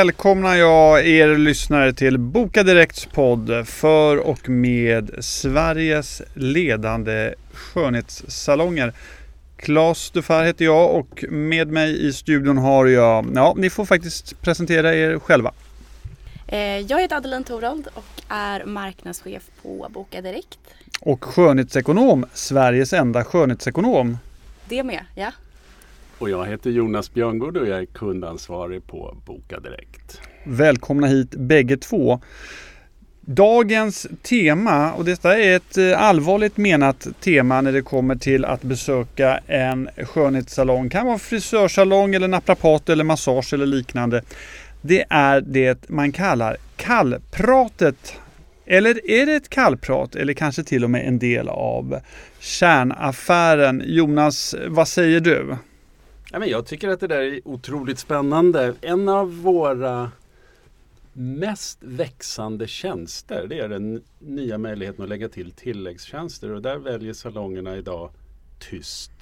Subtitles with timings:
[0.00, 8.92] Välkomnar jag er lyssnare till Boka Direkts podd för och med Sveriges ledande skönhetssalonger.
[9.56, 14.42] Claes Dufar heter jag och med mig i studion har jag, ja ni får faktiskt
[14.42, 15.52] presentera er själva.
[16.46, 20.58] Eh, jag heter Adeline Torold och är marknadschef på Boka Direkt.
[21.00, 24.18] Och skönhetsekonom, Sveriges enda skönhetsekonom.
[24.68, 25.32] Det med, ja.
[26.20, 30.20] Och jag heter Jonas Björngård och jag är kundansvarig på Boka Direkt.
[30.44, 32.20] Välkomna hit bägge två.
[33.20, 38.62] Dagens tema, och detta är ett eh, allvarligt menat tema när det kommer till att
[38.62, 40.84] besöka en skönhetssalong.
[40.84, 44.22] Det kan vara frisörsalong eller naprapat eller massage eller liknande.
[44.82, 48.14] Det är det man kallar kallpratet.
[48.66, 52.00] Eller är det ett kallprat eller kanske till och med en del av
[52.38, 53.82] kärnaffären?
[53.86, 55.56] Jonas, vad säger du?
[56.32, 58.74] Ja, men jag tycker att det där är otroligt spännande.
[58.80, 60.10] En av våra
[61.12, 67.12] mest växande tjänster det är den nya möjligheten att lägga till tilläggstjänster och där väljer
[67.12, 68.10] salongerna idag
[68.58, 69.12] tyst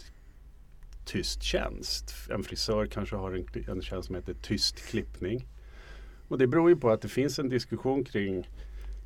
[1.04, 2.14] tyst tjänst.
[2.30, 5.46] En frisör kanske har en, en tjänst som heter tyst klippning.
[6.28, 8.48] Och det beror ju på att det finns en diskussion kring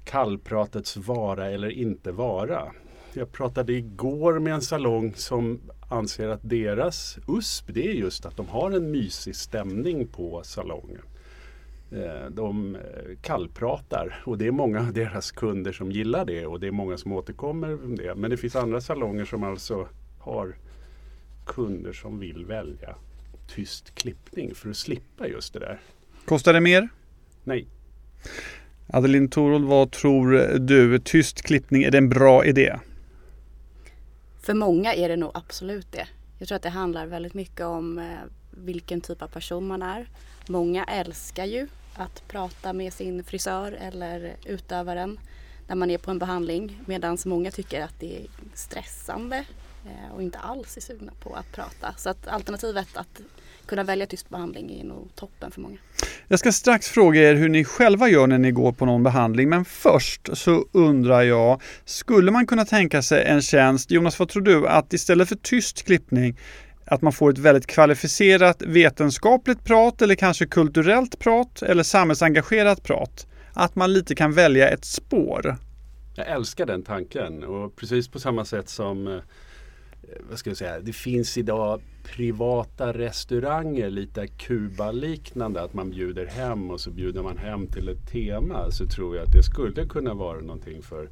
[0.04, 2.72] kallpratets vara eller inte vara.
[3.14, 8.36] Jag pratade igår med en salong som anser att deras USP det är just att
[8.36, 11.02] de har en mysig stämning på salongen.
[11.90, 12.80] Eh, de eh,
[13.22, 16.96] kallpratar och det är många av deras kunder som gillar det och det är många
[16.96, 18.14] som återkommer om det.
[18.14, 20.56] Men det finns andra salonger som alltså har
[21.46, 22.94] kunder som vill välja
[23.48, 25.80] tyst klippning för att slippa just det där.
[26.24, 26.88] Kostar det mer?
[27.44, 27.66] Nej.
[28.86, 30.98] Adeline Torold, vad tror du?
[30.98, 32.78] Tyst klippning, är det en bra idé?
[34.42, 36.08] För många är det nog absolut det.
[36.38, 38.18] Jag tror att det handlar väldigt mycket om eh,
[38.50, 40.08] vilken typ av person man är.
[40.48, 45.20] Många älskar ju att prata med sin frisör eller utövaren
[45.66, 49.44] när man är på en behandling medan många tycker att det är stressande
[49.86, 51.94] eh, och inte alls är sugna på att prata.
[51.96, 53.20] Så att alternativet att
[53.66, 55.76] kunna välja tyst behandling är nog toppen för många.
[56.28, 59.48] Jag ska strax fråga er hur ni själva gör när ni går på någon behandling,
[59.48, 64.42] men först så undrar jag, skulle man kunna tänka sig en tjänst, Jonas vad tror
[64.42, 66.36] du, att istället för tyst klippning
[66.84, 73.26] att man får ett väldigt kvalificerat vetenskapligt prat eller kanske kulturellt prat eller samhällsengagerat prat.
[73.52, 75.56] Att man lite kan välja ett spår.
[76.14, 79.20] Jag älskar den tanken och precis på samma sätt som eh,
[80.02, 86.26] Eh, vad ska jag säga, det finns idag privata restauranger, lite Kuba-liknande, att man bjuder
[86.26, 88.70] hem och så bjuder man hem till ett tema.
[88.70, 91.10] Så tror jag att det skulle kunna vara någonting för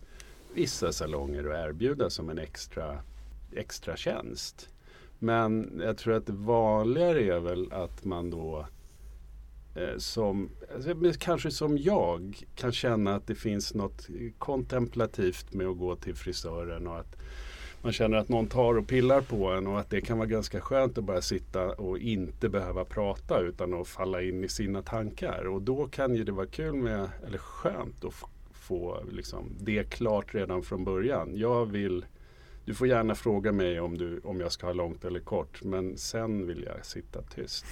[0.55, 2.99] vissa salonger att erbjuda som en extra,
[3.56, 4.69] extra tjänst.
[5.19, 8.67] Men jag tror att det vanligare är väl att man då
[9.75, 14.09] eh, som, alltså, kanske som jag, kan känna att det finns något
[14.39, 17.17] kontemplativt med att gå till frisören och att
[17.82, 20.60] man känner att någon tar och pillar på en och att det kan vara ganska
[20.60, 25.46] skönt att bara sitta och inte behöva prata utan att falla in i sina tankar.
[25.46, 28.14] Och då kan ju det vara kul med, eller skönt att
[28.52, 31.30] få liksom, det klart redan från början.
[31.34, 32.04] Jag vill
[32.64, 35.98] du får gärna fråga mig om, du, om jag ska ha långt eller kort men
[35.98, 37.64] sen vill jag sitta tyst.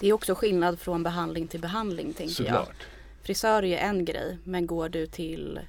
[0.00, 2.74] Det är också skillnad från behandling till behandling tänker Såklart.
[2.78, 2.86] jag.
[3.22, 5.60] Frisör är en grej men går du till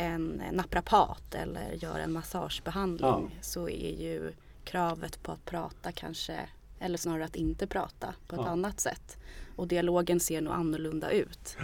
[0.00, 3.42] en naprapat eller gör en massagebehandling ja.
[3.42, 4.32] så är ju
[4.64, 8.48] kravet på att prata kanske eller snarare att inte prata på ett ja.
[8.48, 9.16] annat sätt.
[9.56, 11.56] Och dialogen ser nog annorlunda ut.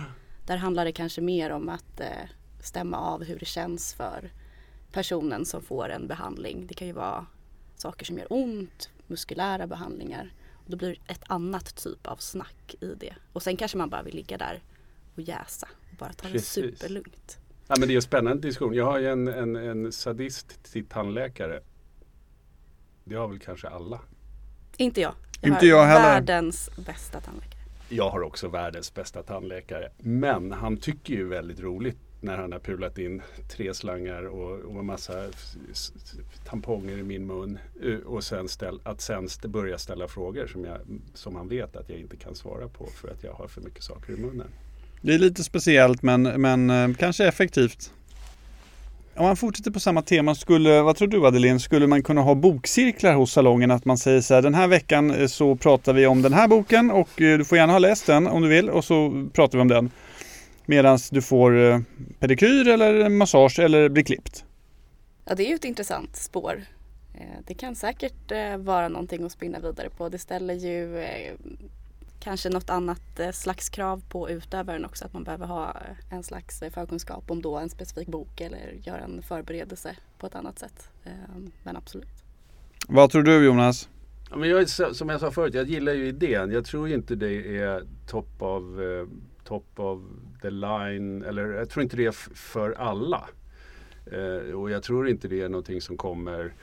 [0.46, 2.28] Där handlar det kanske mer om att eh,
[2.62, 4.30] stämma av hur det känns för
[4.92, 6.66] personen som får en behandling.
[6.66, 7.26] Det kan ju vara
[7.76, 10.32] saker som gör ont, muskulära behandlingar.
[10.52, 13.14] Och då blir det ett annat typ av snack i det.
[13.32, 14.62] Och sen kanske man bara vill ligga där
[15.14, 16.54] och jäsa och bara ta Precis.
[16.54, 17.38] det superlugnt.
[17.68, 18.74] Ja, men det är en spännande diskussion.
[18.74, 21.60] Jag har ju en, en, en sadist till tandläkare.
[23.04, 24.00] Det har väl kanske alla?
[24.76, 25.12] Inte jag.
[25.40, 26.02] Jag Inte jag heller.
[26.02, 27.60] världens bästa tandläkare.
[27.88, 29.90] Jag har också världens bästa tandläkare.
[29.98, 34.80] Men han tycker ju väldigt roligt när han har pulat in tre slangar och, och
[34.80, 35.24] en massa
[36.44, 37.58] tamponger i min mun.
[37.82, 40.78] Eh, och sen ställ, att sen börja ställa frågor som, jag,
[41.14, 43.82] som han vet att jag inte kan svara på för att jag har för mycket
[43.82, 44.48] saker i munnen.
[45.06, 47.92] Det är lite speciellt men, men eh, kanske effektivt.
[49.16, 52.34] Om man fortsätter på samma tema, skulle, vad tror du Adeline, skulle man kunna ha
[52.34, 53.70] bokcirklar hos salongen?
[53.70, 56.48] Att man säger så här, den här veckan eh, så pratar vi om den här
[56.48, 59.58] boken och eh, du får gärna ha läst den om du vill och så pratar
[59.58, 59.90] vi om den.
[60.64, 61.82] Medan du får
[62.20, 64.44] pedikyr eller massage eller blir klippt.
[65.24, 66.62] Ja, det är ju ett intressant spår.
[67.46, 70.08] Det kan säkert vara någonting att spinna vidare på.
[70.08, 71.06] Det ställer ju
[72.26, 75.04] kanske något annat eh, slags krav på utövaren också.
[75.04, 75.76] Att man behöver ha
[76.10, 80.58] en slags förkunskap om då en specifik bok eller göra en förberedelse på ett annat
[80.58, 80.90] sätt.
[81.04, 82.08] Ehm, men absolut.
[82.88, 83.88] Vad tror du Jonas?
[84.30, 86.50] Ja, men jag, som jag sa förut, jag gillar ju idén.
[86.50, 89.06] Jag tror inte det är top of, eh,
[89.44, 90.00] top of
[90.42, 91.22] the line.
[91.22, 93.28] Eller jag tror inte det är för alla.
[94.06, 96.54] Eh, och jag tror inte det är någonting som kommer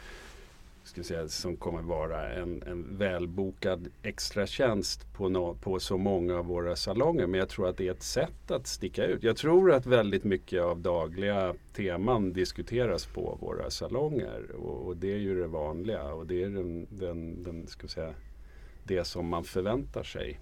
[0.84, 6.46] ska säga, som kommer vara en, en välbokad extratjänst på, no, på så många av
[6.46, 7.28] våra salonger.
[7.28, 9.24] Men jag tror att det är ett sätt att sticka ut.
[9.24, 14.52] Jag tror att väldigt mycket av dagliga teman diskuteras på våra salonger.
[14.56, 18.14] Och, och det är ju det vanliga och det är den, den, den ska säga,
[18.84, 20.40] det som man förväntar sig.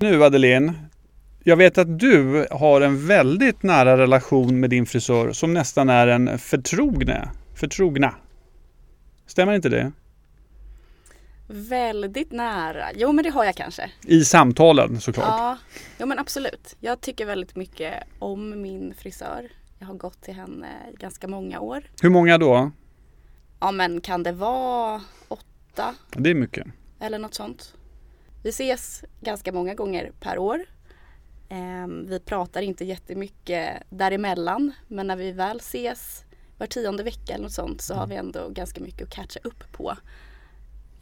[0.00, 0.72] Nu Adeline,
[1.44, 6.06] jag vet att du har en väldigt nära relation med din frisör som nästan är
[6.06, 7.28] en förtrogne.
[7.54, 8.14] Förtrogna.
[9.26, 9.92] Stämmer inte det?
[11.48, 12.84] Väldigt nära.
[12.94, 13.90] Jo men det har jag kanske.
[14.02, 15.26] I samtalen såklart.
[15.28, 15.58] Ja,
[16.00, 16.76] jo men absolut.
[16.80, 19.50] Jag tycker väldigt mycket om min frisör.
[19.78, 21.90] Jag har gått till henne i ganska många år.
[22.02, 22.70] Hur många då?
[23.60, 25.94] Ja men kan det vara åtta?
[26.10, 26.66] Det är mycket.
[27.00, 27.74] Eller något sånt.
[28.46, 30.60] Vi ses ganska många gånger per år.
[31.48, 36.24] Ehm, vi pratar inte jättemycket däremellan men när vi väl ses
[36.58, 39.72] var tionde vecka eller något sånt så har vi ändå ganska mycket att catcha upp
[39.72, 39.96] på.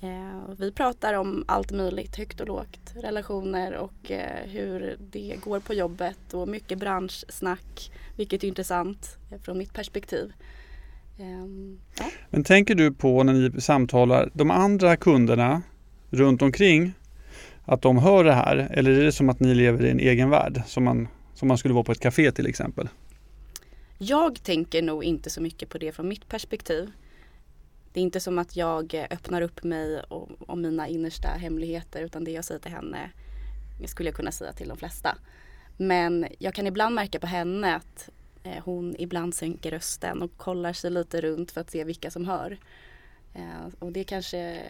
[0.00, 5.60] Ehm, vi pratar om allt möjligt, högt och lågt, relationer och eh, hur det går
[5.60, 10.32] på jobbet och mycket branschsnack, vilket är intressant eh, från mitt perspektiv.
[11.18, 12.04] Ehm, ja.
[12.30, 15.62] Men tänker du på när ni samtalar, de andra kunderna
[16.10, 16.94] runt omkring
[17.64, 18.68] att de hör det här?
[18.70, 21.58] Eller är det som att ni lever i en egen värld som man, som man
[21.58, 22.88] skulle vara på ett café till exempel?
[23.98, 26.90] Jag tänker nog inte så mycket på det från mitt perspektiv.
[27.92, 30.02] Det är inte som att jag öppnar upp mig
[30.38, 33.10] om mina innersta hemligheter utan det jag säger till henne
[33.86, 35.18] skulle jag kunna säga till de flesta.
[35.76, 38.08] Men jag kan ibland märka på henne att
[38.42, 42.24] eh, hon ibland sänker rösten och kollar sig lite runt för att se vilka som
[42.24, 42.58] hör.
[43.34, 44.62] Eh, och det kanske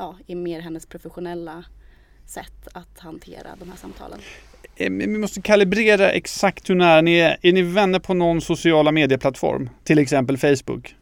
[0.00, 1.64] ja, är mer hennes professionella
[2.26, 4.18] sätt att hantera de här samtalen.
[4.76, 7.36] Eh, vi måste kalibrera exakt hur nära ni är.
[7.42, 9.70] Är ni vänner på någon sociala medieplattform?
[9.84, 10.96] Till exempel Facebook?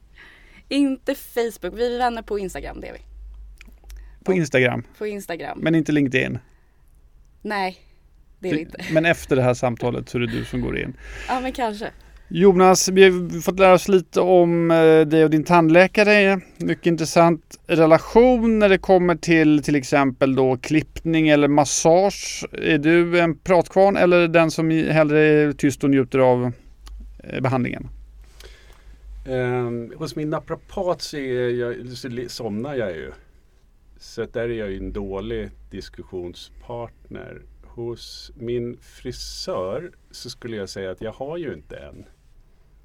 [0.69, 2.99] Inte Facebook, vi är vänner på Instagram, det är vi.
[4.25, 4.85] På Instagram?
[4.99, 5.59] På Instagram.
[5.63, 6.39] Men inte LinkedIn?
[7.43, 7.79] Nej,
[8.39, 8.85] det är vi inte.
[8.93, 10.97] Men efter det här samtalet så är det du som går in?
[11.29, 11.91] Ja, men kanske.
[12.31, 16.41] Jonas, vi har fått lära oss lite om eh, dig och din tandläkare.
[16.57, 22.47] Mycket intressant relation när det kommer till till exempel då klippning eller massage.
[22.53, 26.53] Är du en pratkvarn eller den som hellre är tyst och njuter av
[27.25, 27.89] eh, behandlingen?
[29.27, 33.13] Um, hos min naprapat så, jag, så somnar jag ju.
[33.99, 37.43] Så där är jag ju en dålig diskussionspartner.
[37.63, 42.05] Hos min frisör så skulle jag säga att jag har ju inte en.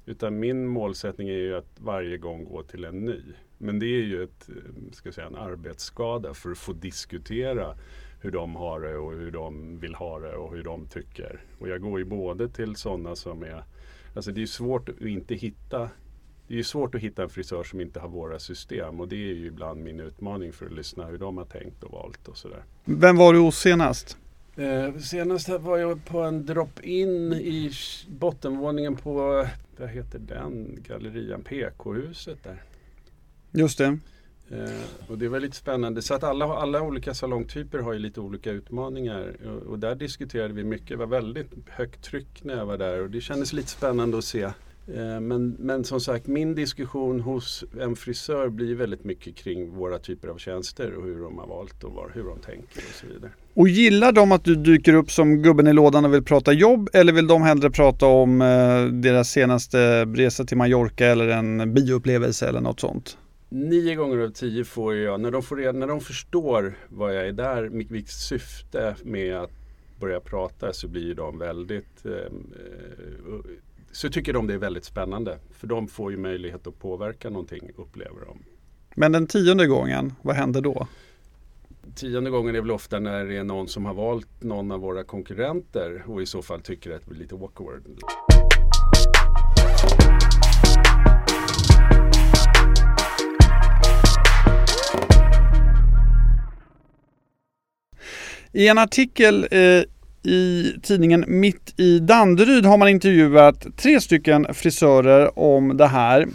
[0.06, 3.20] Utan min målsättning är ju att varje gång gå till en ny.
[3.58, 7.76] Men det är ju ett, eh, ska säga, en arbetsskada för att få diskutera
[8.20, 11.40] hur de har det och hur de vill ha det och hur de tycker.
[11.58, 13.64] Och jag går ju både till sådana som är
[14.14, 15.88] Alltså det är svårt att inte hitta
[16.48, 19.34] det är svårt att hitta en frisör som inte har våra system och det är
[19.34, 22.64] ju ibland min utmaning för att lyssna hur de har tänkt och valt och sådär.
[22.84, 24.18] Vem var du hos senast?
[24.56, 27.70] Eh, senast var jag på en drop-in i
[28.08, 29.12] bottenvåningen på
[29.78, 31.42] vad heter den gallerian?
[31.42, 32.62] PK-huset där.
[33.50, 33.98] Just det.
[34.50, 36.02] Eh, och det var lite spännande.
[36.02, 39.36] Så att alla, alla olika salongtyper har ju lite olika utmaningar.
[39.46, 40.88] Och, och, där diskuterade vi mycket.
[40.88, 44.24] Det var väldigt högt tryck när jag var där och det kändes lite spännande att
[44.24, 44.50] se.
[44.88, 49.98] Eh, men, men som sagt, min diskussion hos en frisör blir väldigt mycket kring våra
[49.98, 53.06] typer av tjänster och hur de har valt och var, hur de tänker och så
[53.06, 53.30] vidare.
[53.54, 56.88] Och gillar de att du dyker upp som gubben i lådan och vill prata jobb
[56.92, 62.48] eller vill de hellre prata om eh, deras senaste resa till Mallorca eller en bioupplevelse
[62.48, 63.18] eller något sånt?
[63.48, 67.32] Nio gånger av tio får jag, när de, får, när de förstår vad jag är
[67.32, 69.50] där, vilket syfte med att
[70.00, 72.32] börja prata så blir de väldigt eh,
[73.94, 75.38] så tycker de det är väldigt spännande.
[75.50, 78.38] För de får ju möjlighet att påverka någonting, upplever de.
[78.94, 80.86] Men den tionde gången, vad händer då?
[81.94, 85.04] Tionde gången är väl ofta när det är någon som har valt någon av våra
[85.04, 87.82] konkurrenter och i så fall tycker att det blir lite awkward.
[98.52, 99.82] I en artikel eh,
[100.24, 106.26] i tidningen Mitt i Danderyd har man intervjuat tre stycken frisörer om det här.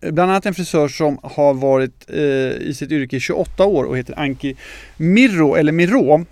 [0.00, 3.98] Bland annat en frisör som har varit eh, i sitt yrke i 28 år och
[3.98, 4.56] heter Anki
[4.96, 6.26] Mirro, eller Mirro.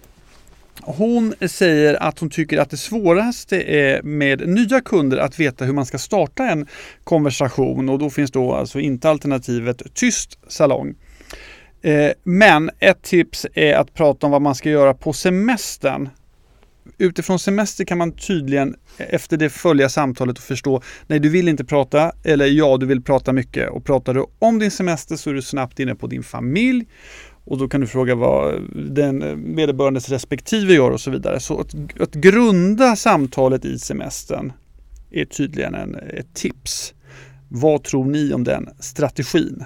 [0.80, 5.72] Hon säger att hon tycker att det svåraste är med nya kunder att veta hur
[5.72, 6.66] man ska starta en
[7.04, 10.94] konversation och då finns då alltså inte alternativet tyst salong.
[11.82, 16.08] Eh, men ett tips är att prata om vad man ska göra på semestern.
[16.98, 21.64] Utifrån semester kan man tydligen efter det följa samtalet och förstå nej du vill inte
[21.64, 25.34] prata eller ja du vill prata mycket och pratar du om din semester så är
[25.34, 26.86] du snabbt inne på din familj
[27.44, 31.40] och då kan du fråga vad den eh, vederbörandes respektive gör och så vidare.
[31.40, 34.52] Så att, att grunda samtalet i semestern
[35.10, 36.94] är tydligen en, ett tips.
[37.48, 39.64] Vad tror ni om den strategin?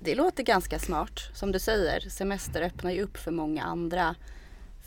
[0.00, 1.20] Det låter ganska smart.
[1.34, 4.14] Som du säger, semester öppnar ju upp för många andra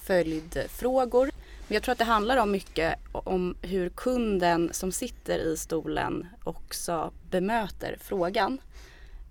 [0.08, 1.30] följdfrågor.
[1.68, 6.28] Men jag tror att det handlar om mycket om hur kunden som sitter i stolen
[6.44, 8.62] också bemöter frågan.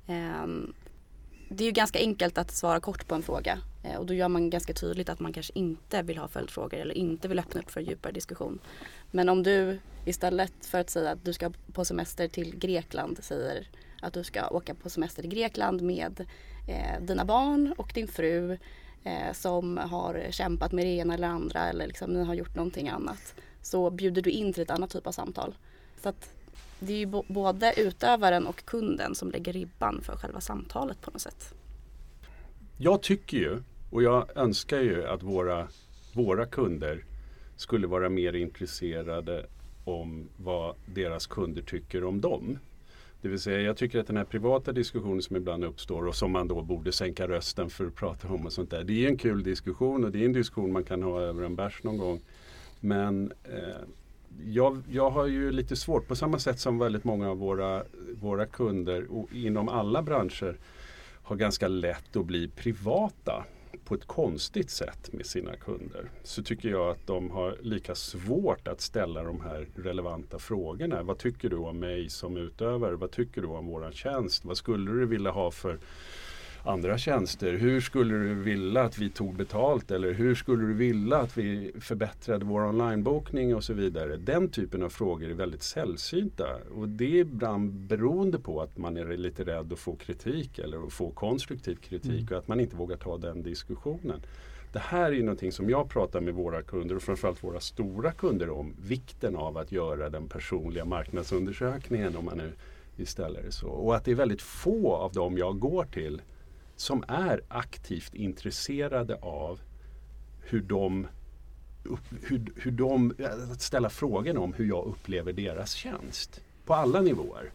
[0.06, 0.75] Ehm,
[1.49, 4.28] det är ju ganska enkelt att svara kort på en fråga eh, och då gör
[4.28, 7.71] man ganska tydligt att man kanske inte vill ha följdfrågor eller inte vill öppna upp
[7.71, 8.59] för en djupare diskussion.
[9.11, 13.68] Men om du istället för att säga att du ska på semester till Grekland säger
[14.02, 16.26] att du ska åka på semester till Grekland med
[16.68, 18.59] eh, dina barn och din fru
[19.06, 22.88] eh, som har kämpat med det ena eller andra eller liksom ni har gjort någonting
[22.88, 25.54] annat så bjuder du in till ett annat typ av samtal.
[26.02, 26.30] Så att
[26.80, 31.20] det är ju både utövaren och kunden som lägger ribban för själva samtalet på något
[31.20, 31.54] sätt.
[32.78, 35.68] Jag tycker ju och jag önskar ju att våra,
[36.12, 37.04] våra kunder
[37.56, 39.46] skulle vara mer intresserade
[39.84, 42.58] om vad deras kunder tycker om dem.
[43.23, 46.32] Det vill säga jag tycker att den här privata diskussionen som ibland uppstår och som
[46.32, 48.85] man då borde sänka rösten för att prata om och sånt där.
[48.85, 51.56] Det är en kul diskussion och det är en diskussion man kan ha över en
[51.56, 52.20] bärs någon gång.
[52.80, 53.80] Men eh,
[54.44, 57.82] jag, jag har ju lite svårt, på samma sätt som väldigt många av våra,
[58.20, 60.56] våra kunder och inom alla branscher
[61.23, 63.44] har ganska lätt att bli privata
[63.87, 68.69] på ett konstigt sätt med sina kunder så tycker jag att de har lika svårt
[68.69, 71.02] att ställa de här relevanta frågorna.
[71.02, 72.97] Vad tycker du om mig som utövare?
[72.97, 74.45] Vad tycker du om våran tjänst?
[74.45, 75.78] Vad skulle du vilja ha för
[76.66, 77.52] andra tjänster.
[77.52, 81.73] Hur skulle du vilja att vi tog betalt eller hur skulle du vilja att vi
[81.80, 84.16] förbättrade vår onlinebokning och så vidare.
[84.16, 86.44] Den typen av frågor är väldigt sällsynta
[86.76, 90.87] och det är ibland beroende på att man är lite rädd att få kritik eller
[90.87, 92.28] att få konstruktiv kritik mm.
[92.30, 94.20] och att man inte vågar ta den diskussionen.
[94.73, 98.50] Det här är någonting som jag pratar med våra kunder och framförallt våra stora kunder
[98.50, 98.75] om.
[98.80, 102.52] Vikten av att göra den personliga marknadsundersökningen om man nu
[102.96, 103.68] istället så.
[103.68, 106.20] Och att det är väldigt få av dem jag går till
[106.76, 109.61] som är aktivt intresserade av
[110.40, 111.06] hur de,
[112.23, 117.00] hur, hur de eh, att ställa frågan om hur jag upplever deras tjänst på alla
[117.00, 117.50] nivåer.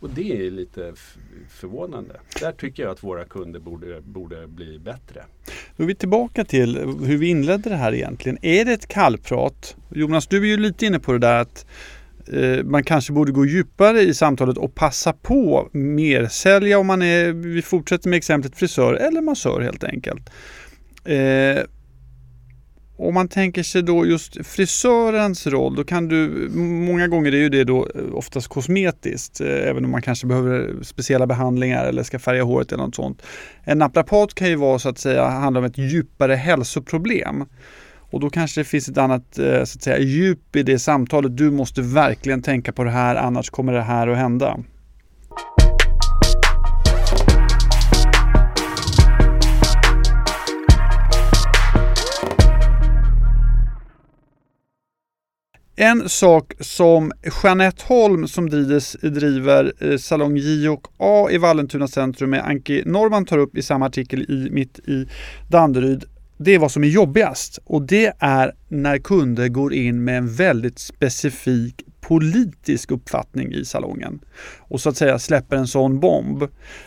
[0.00, 0.94] Och det är lite
[1.48, 2.20] förvånande.
[2.40, 5.24] Där tycker jag att våra kunder borde, borde bli bättre.
[5.76, 8.38] Då är vi tillbaka till hur vi inledde det här egentligen.
[8.42, 9.76] Är det ett kallprat?
[9.90, 11.66] Jonas, du är ju lite inne på det där att
[12.32, 17.02] Eh, man kanske borde gå djupare i samtalet och passa på mer sälja om man
[17.02, 20.30] är, vi fortsätter med exemplet frisör eller massör helt enkelt.
[21.04, 21.64] Eh,
[22.96, 27.48] om man tänker sig då just frisörens roll, då kan du, många gånger är ju
[27.48, 32.18] det då eh, oftast kosmetiskt, eh, även om man kanske behöver speciella behandlingar eller ska
[32.18, 33.22] färga håret eller något sånt.
[33.64, 37.44] En naprapat kan ju vara så att säga, handla om ett djupare hälsoproblem.
[38.14, 41.36] Och då kanske det finns ett annat eh, så att säga, djup i det samtalet.
[41.36, 44.58] Du måste verkligen tänka på det här, annars kommer det här att hända.
[55.76, 61.88] En sak som Jeanette Holm som drives, driver eh, Salong J och A i Vallentuna
[61.88, 65.08] centrum med Anki Norman tar upp i samma artikel i Mitt i
[65.50, 66.04] Danderyd
[66.44, 70.34] det är vad som är jobbigast och det är när kunder går in med en
[70.34, 74.20] väldigt specifik politisk uppfattning i salongen
[74.58, 76.44] och så att säga släpper en sån bomb.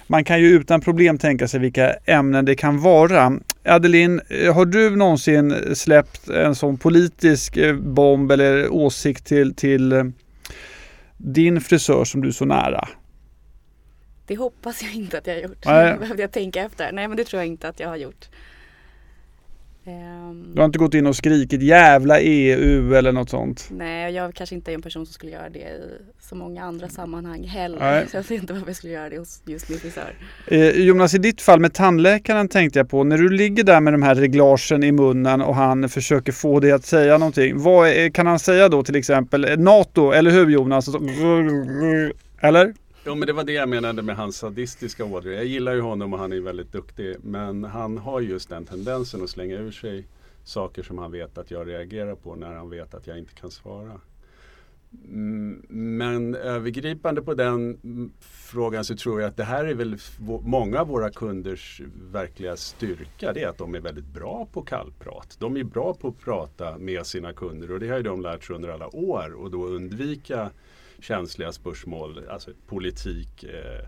[0.08, 3.40] Man kan ju utan problem tänka sig vilka ämnen det kan vara.
[3.64, 4.22] Adeline,
[4.54, 10.04] har du någonsin släppt en sån politisk eh, bomb eller åsikt till, till eh,
[11.18, 12.88] din frisör som du är så nära?
[14.28, 15.66] Det hoppas jag inte att jag har gjort.
[15.66, 15.98] Nej.
[16.00, 16.92] behövde jag tänka efter.
[16.92, 18.30] Nej men det tror jag inte att jag har gjort.
[19.88, 23.68] Ehm, Du har inte gått in och skrikit jävla EU eller något sånt?
[23.72, 25.82] Nej, jag kanske inte är en person som skulle göra det i
[26.22, 27.80] så många andra sammanhang heller.
[27.80, 28.06] Nej.
[28.12, 30.14] Så jag ser inte varför jag skulle göra det hos just min frisör.
[30.48, 33.04] Eh, Jonas, i ditt fall med tandläkaren tänkte jag på.
[33.04, 36.72] När du ligger där med de här reglagen i munnen och han försöker få dig
[36.72, 37.62] att säga någonting.
[37.62, 39.46] Vad är, kan han säga då till exempel?
[39.46, 40.90] Eh, NATO, eller hur Jonas?
[42.42, 42.74] Eller?
[43.08, 45.34] Jo men det var det jag menade med hans sadistiska ådror.
[45.34, 47.16] Jag gillar ju honom och han är väldigt duktig.
[47.24, 50.08] Men han har just den tendensen att slänga ur sig
[50.44, 53.52] saker som han vet att jag reagerar på när han vet att jag inte kan
[53.52, 54.02] svara.
[55.08, 57.78] Mm, men övergripande på den
[58.20, 59.98] frågan så tror jag att det här är väl
[60.42, 63.34] många av våra kunders verkliga styrka.
[63.34, 65.38] Det är att de är väldigt bra på kallprat.
[65.40, 68.44] De är bra på att prata med sina kunder och det har ju de lärt
[68.44, 70.52] sig under alla år och då undvika
[71.00, 73.86] känsliga spörsmål, alltså politik, eh,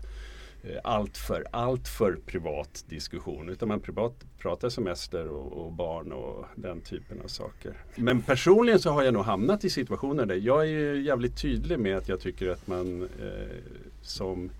[0.62, 3.48] eh, allt för, allt för privat diskussion.
[3.48, 7.74] Utan man privat pratar semester och, och barn och den typen av saker.
[7.96, 11.96] Men personligen så har jag nog hamnat i situationer där jag är jävligt tydlig med
[11.96, 13.56] att jag tycker att man eh,
[14.02, 14.50] som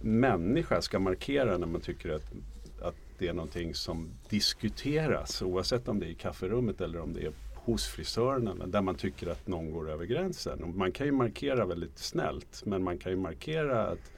[0.00, 2.32] människa ska markera när man tycker att,
[2.82, 7.20] att det är någonting som diskuteras oavsett om det är i kafferummet eller om det
[7.20, 7.32] är
[7.72, 10.62] hos frisörerna där man tycker att någon går över gränsen.
[10.62, 14.10] Och man kan ju markera väldigt snällt men man kan ju markera att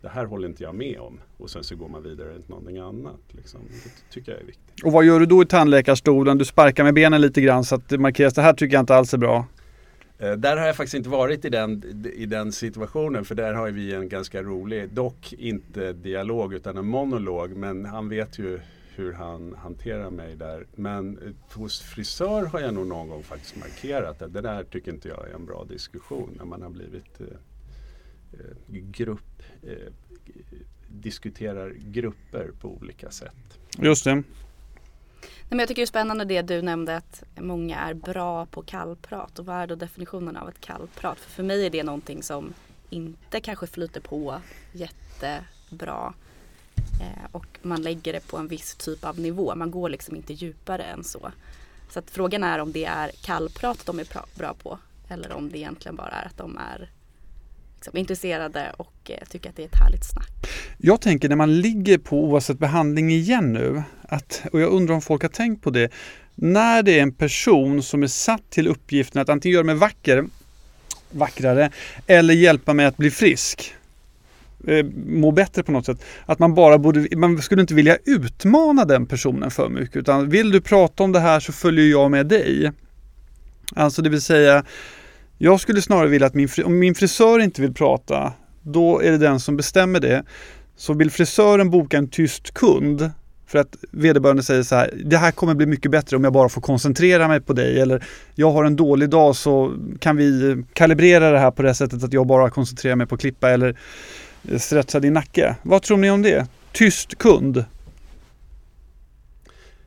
[0.00, 2.78] det här håller inte jag med om och sen så går man vidare till någonting
[2.78, 3.20] annat.
[3.28, 3.60] Liksom.
[3.84, 4.84] Det tycker jag är viktigt.
[4.84, 6.38] Och vad gör du då i tandläkarstolen?
[6.38, 8.34] Du sparkar med benen lite grann så att det markeras.
[8.34, 9.46] Det här tycker jag inte alls är bra.
[10.18, 11.82] Eh, Där har jag faktiskt inte varit i den,
[12.14, 16.86] i den situationen för där har vi en ganska rolig, dock inte dialog utan en
[16.86, 18.60] monolog men han vet ju
[18.96, 20.66] hur han hanterar mig där.
[20.74, 24.92] Men eh, hos frisör har jag nog någon gång faktiskt markerat att det där tycker
[24.92, 27.26] inte jag är en bra diskussion när man har blivit eh,
[28.32, 29.92] eh, grupp, eh,
[30.88, 33.58] diskuterar grupper på olika sätt.
[33.78, 34.14] Just det.
[34.14, 34.24] Nej,
[35.48, 39.38] men jag tycker det är spännande det du nämnde att många är bra på kallprat.
[39.38, 41.18] Och vad är då definitionen av ett kallprat?
[41.18, 42.54] För, för mig är det någonting som
[42.90, 44.40] inte kanske flyter på
[44.72, 46.14] jättebra.
[47.00, 49.54] Eh, och man lägger det på en viss typ av nivå.
[49.54, 51.32] Man går liksom inte djupare än så.
[51.90, 54.78] Så att frågan är om det är kallprat de är bra på.
[55.08, 56.90] Eller om det egentligen bara är att de är
[57.74, 60.30] liksom, intresserade och eh, tycker att det är ett härligt snack.
[60.78, 65.02] Jag tänker när man ligger på oavsett behandling igen nu, att, och jag undrar om
[65.02, 65.92] folk har tänkt på det,
[66.34, 70.24] när det är en person som är satt till uppgiften att antingen göra mig vacker,
[71.10, 71.70] vackrare,
[72.06, 73.74] eller hjälpa mig att bli frisk,
[74.66, 78.84] eh, må bättre på något sätt, att man bara borde, man skulle inte vilja utmana
[78.84, 82.26] den personen för mycket, utan vill du prata om det här så följer jag med
[82.26, 82.72] dig.
[83.74, 84.64] Alltså det vill säga,
[85.38, 89.10] jag skulle snarare vilja att min, fri- om min frisör inte vill prata, då är
[89.10, 90.24] det den som bestämmer det.
[90.76, 93.10] Så vill frisören boka en tyst kund
[93.46, 96.48] för att vederbörande säger så här, det här kommer bli mycket bättre om jag bara
[96.48, 101.30] får koncentrera mig på dig eller jag har en dålig dag så kan vi kalibrera
[101.30, 103.78] det här på det sättet att jag bara koncentrerar mig på att klippa eller
[104.58, 105.56] stretchad i nacke.
[105.62, 106.48] Vad tror ni om det?
[106.72, 107.64] Tyst kund.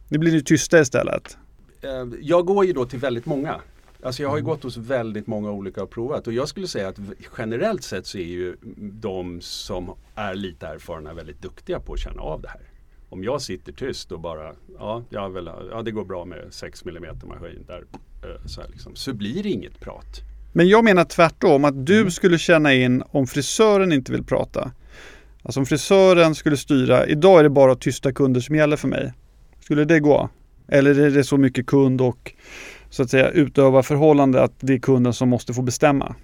[0.10, 1.38] Det blir ju tysta istället.
[1.82, 3.62] Ehm, jag går ju då till väldigt många.
[4.04, 6.88] Alltså jag har ju gått hos väldigt många olika och provat och jag skulle säga
[6.88, 7.00] att
[7.38, 8.56] generellt sett så är ju
[9.02, 12.62] de som är lite erfarna väldigt duktiga på att känna av det här.
[13.10, 16.86] Om jag sitter tyst och bara, ja, jag vill, ja det går bra med 6
[16.86, 17.86] mm maskin där,
[18.24, 20.22] eh, så, här liksom, så blir det inget prat.
[20.51, 24.71] Men jag menar tvärtom, att du skulle känna in om frisören inte vill prata.
[25.43, 29.13] Alltså om frisören skulle styra, idag är det bara tysta kunder som gäller för mig.
[29.63, 30.29] Skulle det gå?
[30.67, 32.33] Eller är det så mycket kund och
[32.89, 36.15] så att säga utöva förhållande att det är kunden som måste få bestämma?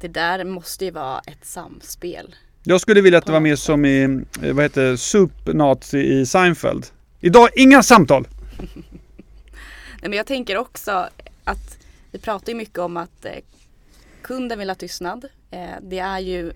[0.00, 2.34] Det där måste ju vara ett samspel.
[2.62, 4.02] Jag skulle vilja att det var mer som i,
[4.42, 6.86] eh, vad heter det, Soup Nazi i Seinfeld.
[7.20, 8.28] Idag inga samtal!
[10.00, 11.08] Nej, men jag tänker också
[11.44, 11.78] att
[12.10, 13.38] vi pratar ju mycket om att eh,
[14.22, 15.24] kunden vill ha tystnad.
[15.50, 16.52] Eh, det är ju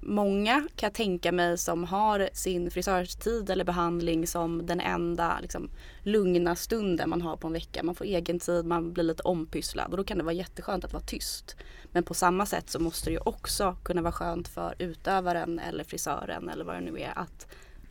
[0.00, 5.70] många kan jag tänka mig som har sin frisörstid eller behandling som den enda liksom,
[6.02, 7.82] lugna stunden man har på en vecka.
[7.82, 10.92] Man får egen tid, man blir lite ompysslad och då kan det vara jätteskönt att
[10.92, 11.56] vara tyst.
[11.92, 15.84] Men på samma sätt så måste det ju också kunna vara skönt för utövaren eller
[15.84, 17.46] frisören eller vad det nu är att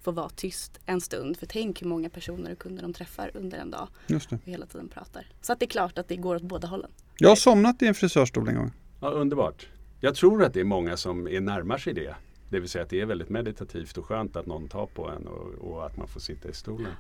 [0.05, 1.37] få vara tyst en stund.
[1.37, 4.35] För tänk hur många personer och kunder de träffar under en dag Just det.
[4.35, 5.27] och hela tiden pratar.
[5.41, 6.91] Så att det är klart att det går åt båda hållen.
[7.17, 8.71] Jag har somnat i en frisörstol en gång.
[9.01, 9.67] Ja, underbart.
[9.99, 12.15] Jag tror att det är många som är närmar sig det.
[12.49, 15.27] Det vill säga att det är väldigt meditativt och skönt att någon tar på en
[15.27, 16.91] och, och att man får sitta i stolen.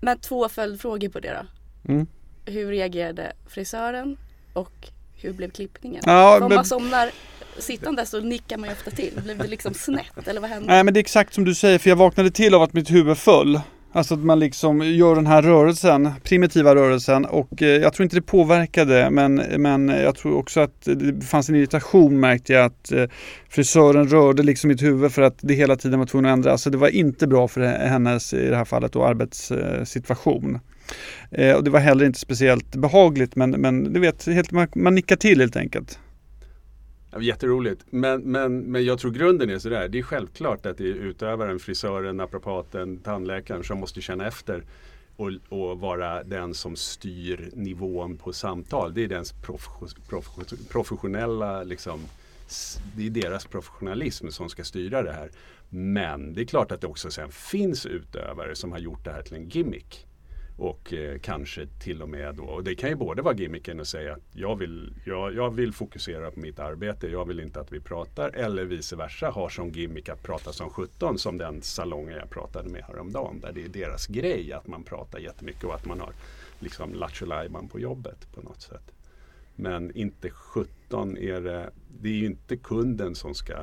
[0.00, 1.92] Men två följdfrågor på det då.
[1.92, 2.06] Mm.
[2.46, 4.16] Hur reagerade frisören
[4.52, 6.02] och hur blev klippningen?
[6.06, 7.10] Ja, om men- man somnar
[7.58, 9.20] sittande så nickar man ju ofta till.
[9.24, 10.66] Blev det liksom snett eller vad hände?
[10.66, 12.90] Nej men det är exakt som du säger för jag vaknade till av att mitt
[12.90, 13.60] huvud föll.
[13.96, 18.16] Alltså att man liksom gör den här rörelsen, primitiva rörelsen och eh, jag tror inte
[18.16, 22.92] det påverkade men, men jag tror också att det fanns en irritation märkte jag att
[22.92, 23.04] eh,
[23.48, 26.52] frisören rörde liksom mitt huvud för att det hela tiden var tvungen att ändra.
[26.52, 30.58] Alltså det var inte bra för hennes, i det här fallet, då, arbetssituation.
[31.30, 34.68] Eh, eh, och det var heller inte speciellt behagligt men, men du vet, helt, man,
[34.74, 35.98] man nickar till helt enkelt.
[37.20, 37.84] Jätteroligt.
[37.90, 39.88] Men, men, men jag tror grunden är sådär.
[39.88, 44.64] Det är självklart att det är utövaren, frisören, naprapaten, tandläkaren som måste känna efter
[45.16, 48.94] och, och, vara den som styr nivån på samtal.
[48.94, 49.68] Det är dens prof,
[50.08, 50.26] prof,
[50.68, 52.00] professionella, liksom,
[52.96, 55.30] det är deras professionalism som ska styra det här.
[55.68, 59.22] Men det är klart att det också sen finns utövare som har gjort det här
[59.22, 60.06] till en gimmick.
[60.56, 63.86] Och eh, kanske till och med då, och det kan ju både vara gimmicken och
[63.86, 67.72] säga att jag vill, jag, jag vill fokusera på mitt arbete, jag vill inte att
[67.72, 68.30] vi pratar.
[68.34, 72.68] Eller vice versa, har som gimmick att prata som 17 som den salongen jag pratade
[72.68, 73.40] med häromdagen.
[73.40, 76.12] Där det är deras grej att man pratar jättemycket och att man har
[76.58, 77.26] liksom lattjo
[77.72, 78.92] på jobbet på något sätt.
[79.56, 83.54] Men inte 17 är det, det är ju inte kunden som ska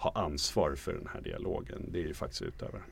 [0.00, 1.78] ha ansvar för den här dialogen.
[1.92, 2.82] Det är ju faktiskt utövaren.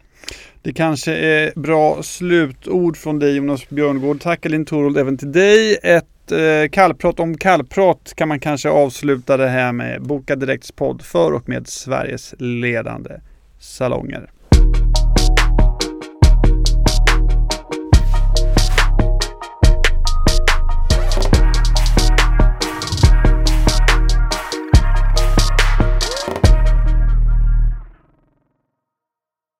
[0.62, 4.20] Det kanske är bra slutord från dig Jonas Björngård.
[4.20, 5.78] Tack Elin Torold även till dig.
[5.82, 11.02] Ett eh, kallprat om kallprat kan man kanske avsluta det här med Boka Direkts podd
[11.02, 13.14] för och med Sveriges ledande
[13.58, 14.30] salonger.